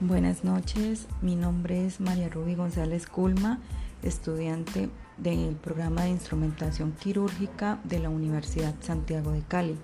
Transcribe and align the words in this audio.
Buenas 0.00 0.44
noches, 0.44 1.08
mi 1.22 1.34
nombre 1.34 1.84
es 1.84 1.98
María 1.98 2.28
Rubí 2.28 2.54
González 2.54 3.08
Culma, 3.08 3.58
estudiante 4.04 4.90
del 5.16 5.56
programa 5.56 6.04
de 6.04 6.10
instrumentación 6.10 6.92
quirúrgica 6.92 7.80
de 7.82 7.98
la 7.98 8.08
Universidad 8.08 8.76
Santiago 8.80 9.32
de 9.32 9.42
Cali. 9.42 9.76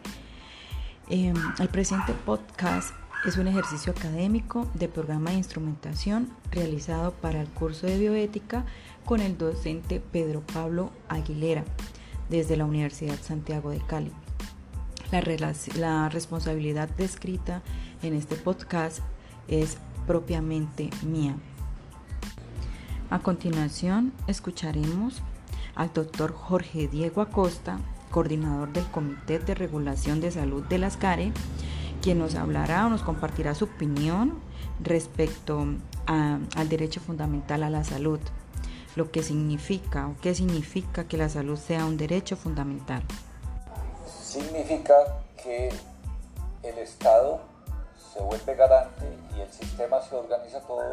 Em, 1.09 1.35
el 1.59 1.69
presente 1.69 2.13
podcast 2.13 2.95
es 3.27 3.39
un 3.39 3.49
ejercicio 3.49 3.91
académico 3.91 4.71
de 4.75 4.89
programa 4.89 5.31
de 5.31 5.39
instrumentación 5.39 6.29
realizado 6.53 7.11
para 7.15 7.41
el 7.41 7.49
curso 7.49 7.89
de 7.89 7.99
bioética 7.99 8.65
con 9.05 9.21
el 9.21 9.37
docente 9.37 9.99
Pedro 9.99 10.43
Pablo 10.43 10.93
Aguilera 11.09 11.65
desde 12.31 12.57
la 12.57 12.67
Universidad 12.67 13.19
Santiago 13.21 13.71
de 13.71 13.81
Cali. 13.81 14.13
La, 15.11 15.25
la 15.77 16.09
responsabilidad 16.09 16.89
descrita 16.91 17.63
en 18.01 18.15
este 18.15 18.37
podcast 18.37 19.01
es 19.49 19.77
propiamente 20.07 20.91
mía. 21.03 21.37
A 23.11 23.19
continuación, 23.19 24.13
escucharemos 24.27 25.23
al 25.75 25.93
doctor 25.93 26.33
Jorge 26.33 26.89
Diego 26.89 27.21
Acosta, 27.21 27.79
coordinador 28.11 28.73
del 28.73 28.87
Comité 28.87 29.39
de 29.39 29.55
Regulación 29.55 30.21
de 30.21 30.31
Salud 30.31 30.65
de 30.65 30.79
las 30.79 30.97
CARE, 30.97 31.33
quien 32.01 32.19
nos 32.19 32.35
hablará 32.35 32.87
o 32.87 32.91
nos 32.91 33.03
compartirá 33.03 33.55
su 33.55 33.65
opinión 33.65 34.39
respecto 34.83 35.67
al 36.07 36.69
derecho 36.69 37.01
fundamental 37.01 37.63
a 37.63 37.71
la 37.71 37.85
salud, 37.85 38.21
lo 38.97 39.11
que 39.11 39.23
significa 39.23 40.09
o 40.09 40.17
qué 40.21 40.35
significa 40.35 41.05
que 41.05 41.17
la 41.17 41.29
salud 41.29 41.59
sea 41.59 41.85
un 41.87 41.97
derecho 41.97 42.37
fundamental. 42.37 43.03
Significa 44.23 44.95
que 45.43 45.71
el 46.63 46.79
Estado 46.79 47.41
se 48.15 48.23
vuelve 48.23 48.55
garante 48.55 49.05
y 49.37 49.41
el 49.41 49.53
sistema 49.53 50.01
se 50.01 50.15
organiza 50.15 50.61
todo 50.61 50.91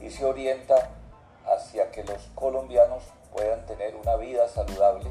y 0.00 0.10
se 0.10 0.24
orienta 0.26 0.90
hacia 1.46 1.90
que 1.90 2.04
los 2.04 2.20
colombianos 2.34 3.02
puedan 3.32 3.64
tener 3.64 3.96
una 3.96 4.16
vida 4.16 4.46
saludable 4.48 5.10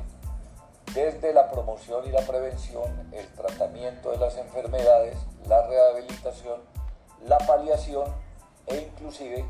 desde 0.94 1.34
la 1.34 1.50
promoción 1.50 2.06
y 2.06 2.12
la 2.12 2.22
prevención, 2.22 3.10
el 3.12 3.28
tratamiento 3.34 4.12
de 4.12 4.18
las 4.18 4.38
enfermedades, 4.38 5.18
la 5.48 5.66
rehabilitación, 5.68 6.62
la 7.26 7.40
paliación 7.40 8.06
e 8.68 8.78
inclusive 8.78 9.44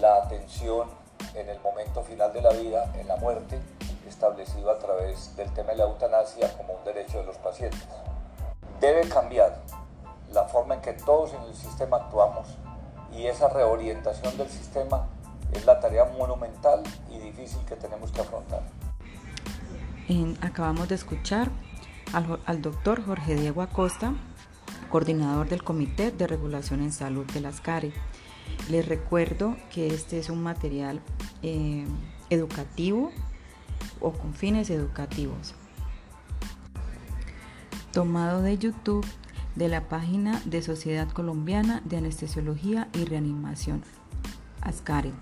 la 0.00 0.16
atención 0.16 0.90
en 1.34 1.48
el 1.48 1.60
momento 1.60 2.02
final 2.02 2.32
de 2.32 2.42
la 2.42 2.50
vida, 2.50 2.92
en 2.98 3.06
la 3.06 3.16
muerte, 3.16 3.60
establecido 4.06 4.70
a 4.70 4.78
través 4.78 5.36
del 5.36 5.52
tema 5.54 5.70
de 5.70 5.76
la 5.76 5.84
eutanasia 5.84 6.56
como 6.56 6.74
un 6.74 6.84
derecho 6.84 7.18
de 7.18 7.24
los 7.24 7.36
pacientes. 7.38 7.86
Debe 8.80 9.08
cambiar 9.08 9.56
la 10.36 10.44
forma 10.44 10.74
en 10.74 10.82
que 10.82 10.92
todos 10.92 11.32
en 11.32 11.42
el 11.42 11.54
sistema 11.54 11.96
actuamos 11.96 12.46
y 13.10 13.26
esa 13.26 13.48
reorientación 13.48 14.36
del 14.36 14.50
sistema 14.50 15.06
es 15.50 15.64
la 15.64 15.80
tarea 15.80 16.04
monumental 16.18 16.82
y 17.10 17.18
difícil 17.18 17.58
que 17.66 17.74
tenemos 17.74 18.12
que 18.12 18.20
afrontar. 18.20 18.62
acabamos 20.42 20.88
de 20.88 20.94
escuchar 20.94 21.48
al, 22.12 22.60
doctor 22.60 23.02
Jorge 23.04 23.34
Diego 23.34 23.62
Acosta, 23.62 24.12
coordinador 24.90 25.48
del 25.48 25.64
Comité 25.64 26.10
de 26.10 26.26
Regulación 26.26 26.82
en 26.82 26.92
Salud 26.92 27.24
de 27.32 27.40
las 27.40 27.62
CARE. 27.62 27.92
Les 28.68 28.86
recuerdo 28.86 29.56
que 29.72 29.88
este 29.88 30.18
es 30.18 30.28
un 30.28 30.42
material 30.42 31.00
eh, 31.42 31.86
educativo 32.28 33.10
o 34.00 34.12
con 34.12 34.34
fines 34.34 34.68
educativos 34.68 35.54
tomado 37.96 38.42
de 38.42 38.58
YouTube 38.58 39.06
de 39.56 39.68
la 39.68 39.88
página 39.88 40.40
de 40.44 40.62
Sociedad 40.62 41.08
Colombiana 41.10 41.82
de 41.84 41.96
Anestesiología 41.96 42.88
y 42.92 43.04
Reanimación, 43.04 43.82
ASCARET. 44.60 45.14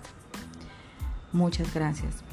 Muchas 1.31 1.73
gracias. 1.73 2.23